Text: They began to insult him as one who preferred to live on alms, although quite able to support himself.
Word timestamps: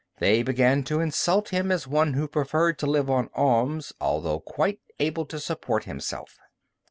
They 0.17 0.41
began 0.41 0.83
to 0.85 0.99
insult 0.99 1.49
him 1.49 1.71
as 1.71 1.85
one 1.87 2.13
who 2.13 2.27
preferred 2.27 2.79
to 2.79 2.87
live 2.87 3.07
on 3.07 3.29
alms, 3.35 3.93
although 4.01 4.39
quite 4.39 4.79
able 4.99 5.27
to 5.27 5.39
support 5.39 5.83
himself. 5.83 6.39